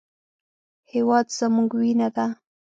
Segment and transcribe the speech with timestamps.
[0.91, 2.25] هېواد زموږ وینه ده